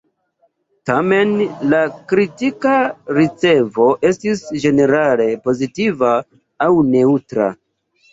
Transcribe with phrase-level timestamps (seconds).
[0.89, 1.33] Tamen,
[1.73, 2.71] la kritika
[3.17, 6.15] ricevo estis ĝenerale pozitiva
[6.67, 7.47] aŭ neŭtra.